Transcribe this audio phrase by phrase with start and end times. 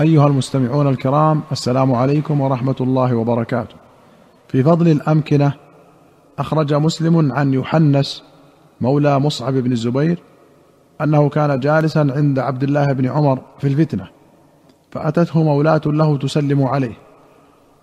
[0.00, 3.74] أيها المستمعون الكرام السلام عليكم ورحمة الله وبركاته.
[4.48, 5.52] في فضل الأمكنة
[6.38, 8.24] أخرج مسلم عن يحنس
[8.80, 10.22] مولى مصعب بن الزبير
[11.00, 14.08] أنه كان جالسا عند عبد الله بن عمر في الفتنة
[14.90, 16.98] فأتته مولاه له تسلم عليه.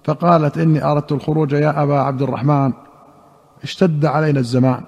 [0.04, 2.74] فقالت إني أردت الخروج يا أبا عبد الرحمن
[3.64, 4.84] اشتد علينا الزمان.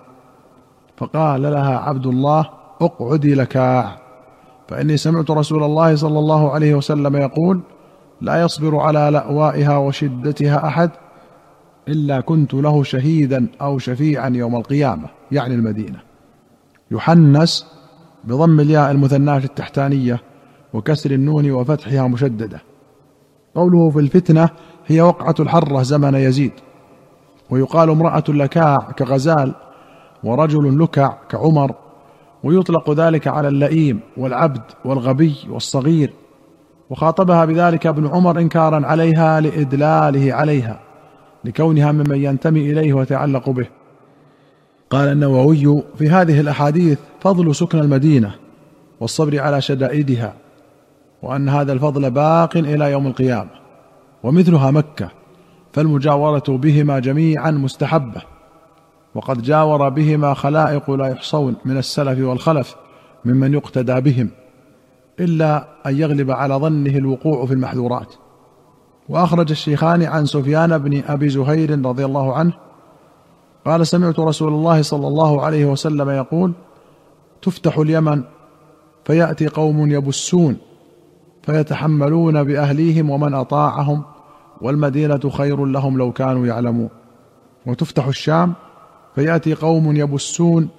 [0.97, 2.49] فقال لها عبد الله
[2.81, 4.00] أقعدي لكاع
[4.71, 7.61] فإني سمعت رسول الله صلى الله عليه وسلم يقول
[8.21, 10.89] لا يصبر على لأوائها وشدتها أحد
[11.87, 15.99] إلا كنت له شهيدا أو شفيعا يوم القيامة يعني المدينة.
[16.91, 17.65] يحنس
[18.23, 20.19] بضم الياء المثناة التحتانية
[20.73, 22.61] وكسر النون وفتحها مشددة.
[23.55, 24.49] قوله في الفتنة
[24.87, 26.53] هي وقعة الحرة زمن يزيد.
[27.49, 29.53] ويقال امرأة لكاع كغزال
[30.23, 31.75] ورجل لكع كعمر
[32.43, 36.13] ويطلق ذلك على اللئيم والعبد والغبي والصغير
[36.89, 40.79] وخاطبها بذلك ابن عمر انكارا عليها لإدلاله عليها
[41.45, 43.67] لكونها ممن ينتمي إليه ويتعلق به.
[44.89, 48.35] قال النووي في هذه الأحاديث فضل سكن المدينة
[48.99, 50.33] والصبر على شدائدها
[51.21, 53.49] وأن هذا الفضل باق إلى يوم القيامة
[54.23, 55.09] ومثلها مكة
[55.73, 58.21] فالمجاورة بهما جميعا مستحبة
[59.15, 62.75] وقد جاور بهما خلائق لا يحصون من السلف والخلف
[63.25, 64.29] ممن يقتدى بهم
[65.19, 68.13] إلا أن يغلب على ظنه الوقوع في المحذورات.
[69.09, 72.53] وأخرج الشيخان عن سفيان بن أبي زهير رضي الله عنه
[73.65, 76.53] قال سمعت رسول الله صلى الله عليه وسلم يقول
[77.41, 78.23] تفتح اليمن
[79.05, 80.57] فيأتي قوم يبسون
[81.43, 84.03] فيتحملون بأهليهم ومن أطاعهم
[84.61, 86.89] والمدينة خير لهم لو كانوا يعلمون.
[87.65, 88.53] وتفتح الشام
[89.15, 90.69] فيأتي قوم يبسون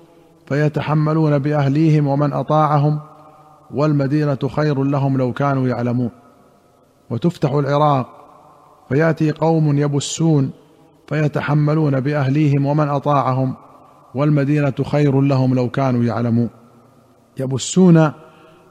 [0.46, 3.00] فيتحملون بأهليهم ومن أطاعهم
[3.70, 6.10] والمدينة خير لهم لو كانوا يعلمون.
[7.10, 8.08] وتفتح العراق
[8.88, 10.50] فيأتي قوم يبسون
[11.06, 13.54] فيتحملون بأهليهم ومن أطاعهم
[14.14, 16.50] والمدينة خير لهم لو كانوا يعلمون.
[17.38, 18.12] يبسون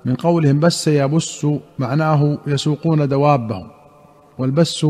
[0.06, 1.48] من قولهم بس يبس
[1.80, 3.68] معناه يسوقون دوابهم
[4.38, 4.86] والبس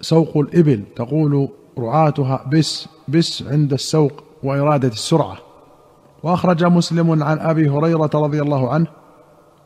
[0.00, 1.48] سوق الإبل تقول
[1.80, 5.36] رعاتها بس بس عند السوق وإرادة السرعة.
[6.22, 8.86] وأخرج مسلم عن أبي هريرة رضي الله عنه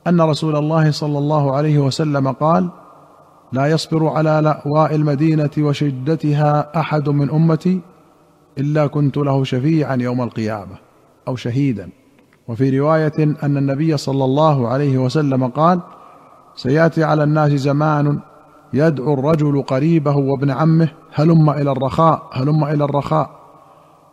[0.06, 2.70] أن رسول الله صلى الله عليه وسلم قال
[3.52, 7.80] لا يصبر على لأواء المدينة وشدتها أحد من أمتي
[8.58, 10.76] إلا كنت له شفيعا يوم القيامة
[11.28, 11.88] أو شهيدا.
[12.48, 15.80] وفي رواية أن النبي صلى الله عليه وسلم قال
[16.54, 18.20] سيأتي على الناس زمان
[18.74, 23.30] يدعو الرجل قريبه وابن عمه هلم إلى الرخاء هلم إلى الرخاء.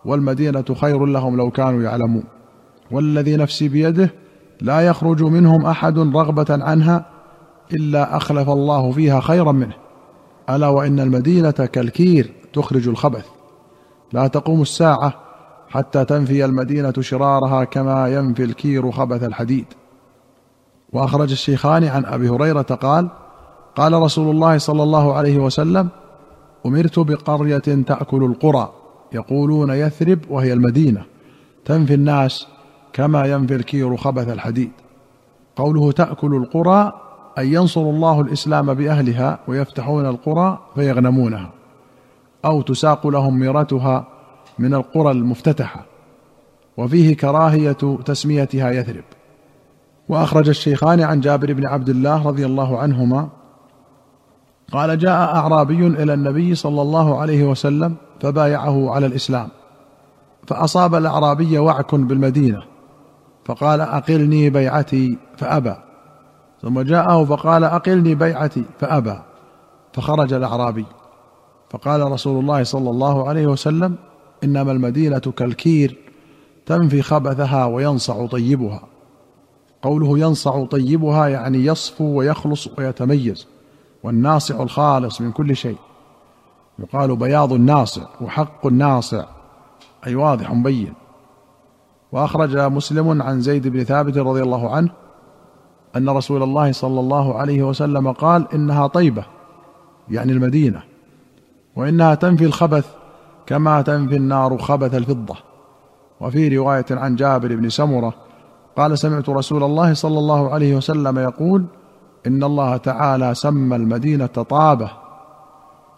[0.06, 2.24] والمدينة خير لهم لو كانوا يعلمون.
[2.92, 4.14] والذي نفسي بيده
[4.62, 7.06] لا يخرج منهم أحد رغبة عنها
[7.74, 9.74] إلا أخلف الله فيها خيرا منه.
[10.50, 13.26] ألا وإن المدينة كالكير تخرج الخبث.
[14.14, 15.14] لا تقوم الساعة
[15.70, 19.66] حتى تنفي المدينة شرارها كما ينفي الكير خبث الحديد.
[20.94, 23.10] وأخرج الشيخان عن أبي هريرة قال
[23.76, 25.90] قال رسول الله صلى الله عليه وسلم
[26.66, 28.72] أمرت بقرية تأكل القرى
[29.14, 31.04] يقولون يثرب وهي المدينة
[31.66, 32.48] تنفي الناس
[32.94, 34.72] كما ينفي الكير خبث الحديد.
[35.56, 36.94] قوله تأكل القرى
[37.38, 41.50] أي ينصر الله الإسلام بأهلها ويفتحون القرى فيغنمونها
[42.46, 44.08] أو تساق لهم ميرتها
[44.60, 45.86] من القرى المفتتحة
[46.78, 49.04] وفيه كراهية تسميتها يثرب.
[50.10, 53.30] وأخرج الشيخان عن جابر بن عبد الله رضي الله عنهما
[54.72, 59.50] قال جاء أعرابي إلى النبي صلى الله عليه وسلم فبايعه على الإسلام
[60.48, 62.64] فأصاب الأعرابي وعك بالمدينة
[63.46, 65.76] فقال أقلني بيعتي فأبى.
[66.62, 69.20] ثم جاءه فقال أقلني بيعتي فأبى
[69.94, 70.86] فخرج الأعرابي
[71.70, 73.96] فقال رسول الله صلى الله عليه وسلم
[74.44, 75.98] إنما المدينة كالكير
[76.66, 78.84] تنفي خبثها وينصع طيبها.
[79.82, 83.48] قوله ينصع طيبها يعني يصفو ويخلص ويتميز.
[84.04, 85.78] والناصع الخالص من كل شيء.
[86.80, 89.26] يقال بياض الناصع وحق الناصع.
[90.08, 90.94] أي واضح بين
[92.12, 94.90] وأخرج مسلم عن زيد بن ثابت رضي الله عنه
[95.96, 99.24] أن رسول الله صلى الله عليه وسلم قال إنها طيبة
[100.10, 100.84] يعني المدينة
[101.76, 102.88] وإنها تنفي الخبث
[103.46, 105.36] كما تنفي النار خبث الفضة.
[106.22, 108.14] وفي رواية عن جابر بن سمرة
[108.78, 111.66] قال سمعت رسول الله صلى الله عليه وسلم يقول
[112.28, 114.92] إن الله تعالى سمى المدينة طابة.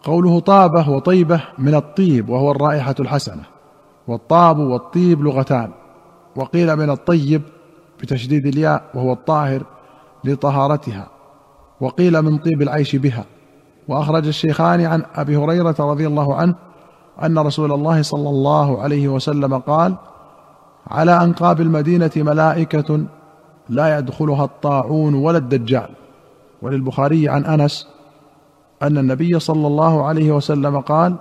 [0.02, 3.42] قوله طابة وطيبة من الطيب وهو الرائحة الحسنة.
[4.08, 5.70] والطاب والطيب لغتان.
[6.36, 7.42] وقيل من الطيب
[8.00, 9.62] بتشديد الياء وهو الطاهر
[10.24, 11.08] لطهارتها.
[11.80, 13.24] وقيل من طيب العيش بها.
[13.88, 16.54] وأخرج الشيخان عن أبي هريرة رضي الله عنه
[17.22, 19.94] أن رسول الله صلى الله عليه وسلم قال
[20.86, 23.04] على أنقاب المدينة ملائكة
[23.68, 25.88] لا يدخلها الطاعون ولا الدجال.
[26.64, 27.88] وللبخاري عن أنس
[28.82, 31.16] أن النبي صلى الله عليه وسلم قال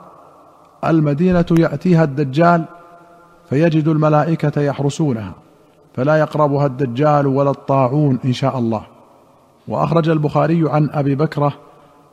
[0.86, 2.66] المدينة يأتيها الدجال
[3.50, 5.34] فيجد الملائكة يحرسونها
[5.94, 8.86] فلا يقربها الدجال ولا الطاعون إن شاء الله.
[9.68, 11.54] وأخرج البخاري عن أبي بكرة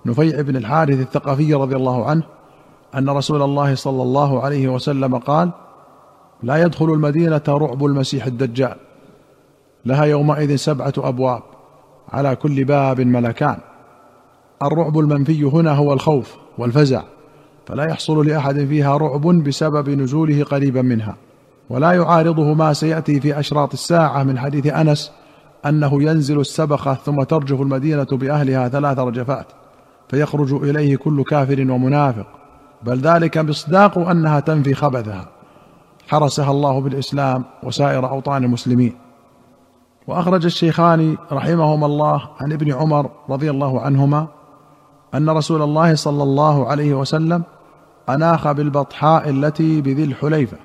[0.07, 2.23] نفيع بن الحارث الثقفي رضي الله عنه
[2.95, 5.51] أن رسول الله صلى الله عليه وسلم قال
[6.43, 8.77] لا يدخل المدينة رعب المسيح الدجال
[9.85, 11.43] لها يومئذ سبعة أبواب.
[12.13, 13.57] على كل باب ملكان.
[14.63, 17.03] الرعب المنفي هنا هو الخوف والفزع
[17.67, 21.17] فلا يحصل لأحد فيها رعب بسبب نزوله قريبا منها.
[21.71, 25.13] ولا يعارضه ما سيأتي في أشراط الساعة من حديث أنس
[25.67, 29.47] أنه ينزل السبخه ثم ترجف المدينة بأهلها ثلاث رجفات
[30.09, 32.27] فيخرج إليه كل كافر ومنافق.
[32.83, 35.29] بل ذلك مصداق أنها تنفي خبثها.
[36.09, 39.10] حرسها الله بالإسلام وسائر أوطان المسلمين.
[40.11, 44.27] وأخرج الشيخان رحمهما الله عن ابن عمر رضي الله عنهما
[45.15, 47.43] أن رسول الله صلى الله عليه وسلم
[48.09, 50.57] أناخ بالبطحاء التي بذي الحليفة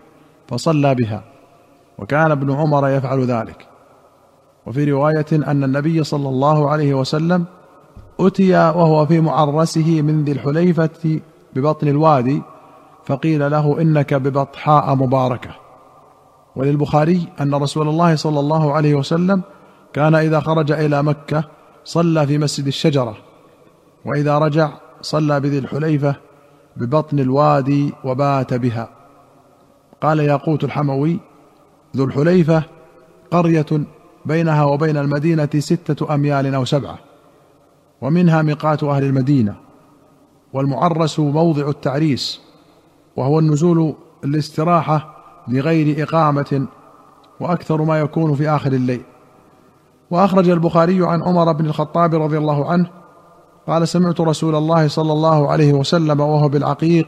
[0.47, 1.23] فصلى بها
[1.99, 3.67] وكان ابن عمر يفعل ذلك.
[4.65, 7.45] وفي رواية أن النبي صلى الله عليه وسلم
[8.19, 11.19] أتي وهو في معرسه من ذي الحليفة
[11.55, 12.41] ببطن الوادي
[13.05, 15.64] فقيل له إنك ببطحاء مباركة.
[16.55, 19.41] وللبخاري أن رسول الله صلى الله عليه وسلم
[19.93, 21.43] كان إذا خرج إلى مكة
[21.83, 23.17] صلى في مسجد الشجرة
[24.05, 24.69] وإذا رجع
[25.01, 26.15] صلى بذي الحليفة
[26.77, 28.89] ببطن الوادي وبات بها.
[30.01, 31.19] قال ياقوت الحموي
[31.95, 32.63] ذو الحليفة
[33.31, 33.65] قرية
[34.25, 36.99] بينها وبين المدينة ستة أميال أو سبعة
[38.01, 39.55] ومنها ميقات أهل المدينة
[40.53, 42.41] والمعرس موضع التعريس
[43.15, 45.14] وهو النزول الاستراحه
[45.47, 46.67] لغير إقامة
[47.39, 49.01] وأكثر ما يكون في آخر الليل.
[50.11, 52.89] وأخرج البخاري عن عمر بن الخطاب رضي الله عنه
[53.67, 57.07] قال سمعت رسول الله صلى الله عليه وسلم وهو بالعقيق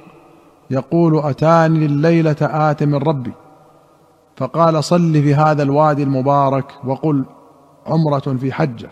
[0.69, 3.31] يقول أتاني الليلة آت من ربي.
[4.37, 7.25] فقال صل في هذا الوادي المبارك وقل
[7.87, 8.89] عمرة في حجة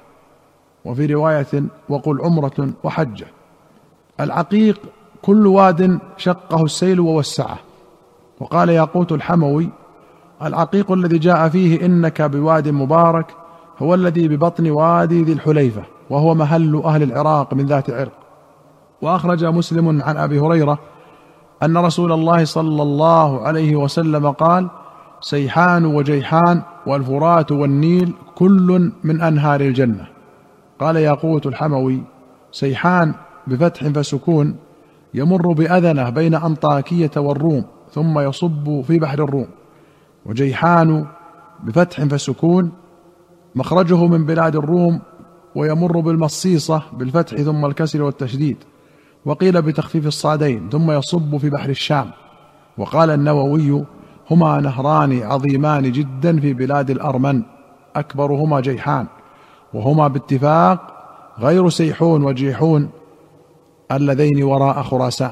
[0.86, 3.28] وفي رواية وقل عمرة وحجة.
[4.20, 4.80] العقيق
[5.22, 7.58] كل واد شقه السيل ووسعه.
[8.40, 9.70] وقال ياقوت الحموي
[10.42, 13.36] العقيق الذي جاء فيه إنك بواد مبارك
[13.80, 18.12] هو الذي ببطن وادي ذي الحليفة وهو محل أهل العراق من ذات عرق.
[19.02, 20.80] وأخرج مسلم عن أبي هريرة
[21.64, 24.70] أن رسول الله صلى الله عليه وسلم قال
[25.22, 30.08] سيحان وجيحان والفرات والنيل كل من أنهار الجنة.
[30.80, 32.04] قال ياقوت الحموي
[32.52, 33.14] سيحان
[33.48, 34.56] بفتح فسكون
[35.14, 39.48] يمر بأذنه بين أنطاكية والروم ثم يصب في بحر الروم
[40.26, 41.06] وجيحان
[41.64, 42.72] بفتح فسكون
[43.56, 45.02] مخرجه من بلاد الروم
[45.56, 48.58] ويمر بالمصيصة بالفتح ثم الكسر والتشديد
[49.26, 52.12] وقيل بتخفيف الصادين ثم يصب في بحر الشام.
[52.78, 53.86] وقال النووي
[54.32, 57.44] هما نهران عظيمان جدا في بلاد الأرمن
[57.96, 59.08] أكبرهما جيحان
[59.74, 60.80] وهما باتفاق
[61.40, 62.90] غير سيحون وجيحون
[63.92, 65.32] اللذين وراء خراسان.